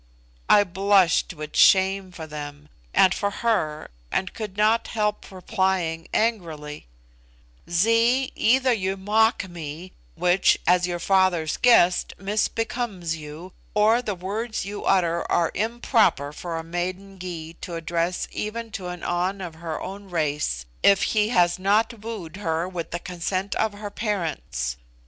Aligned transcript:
I 0.49 0.63
blushed 0.63 1.31
with 1.35 1.55
shame 1.55 2.11
for 2.11 2.25
them, 2.25 2.69
and 2.91 3.13
for 3.13 3.29
her, 3.29 3.91
and 4.11 4.33
could 4.33 4.57
not 4.57 4.87
help 4.87 5.29
replying 5.29 6.07
angrily: 6.11 6.87
"Zee, 7.69 8.31
either 8.35 8.73
you 8.73 8.97
mock 8.97 9.47
me, 9.47 9.91
which, 10.15 10.57
as 10.65 10.87
your 10.87 10.97
father's 10.97 11.55
guest, 11.57 12.15
misbecomes 12.17 13.15
you, 13.15 13.53
or 13.75 14.01
the 14.01 14.15
words 14.15 14.65
you 14.65 14.85
utter 14.85 15.23
are 15.31 15.51
improper 15.53 16.31
for 16.33 16.57
a 16.57 16.63
maiden 16.63 17.19
Gy 17.19 17.53
to 17.61 17.75
address 17.75 18.27
even 18.31 18.71
to 18.71 18.87
an 18.87 19.03
An 19.03 19.39
of 19.39 19.53
her 19.53 19.79
own 19.79 20.09
race, 20.09 20.65
if 20.81 21.03
he 21.13 21.29
has 21.29 21.59
not 21.59 21.93
wooed 22.01 22.37
her 22.37 22.67
with 22.67 22.89
the 22.89 22.97
consent 22.97 23.53
of 23.53 23.73
her 23.73 23.91
parents. 23.91 24.77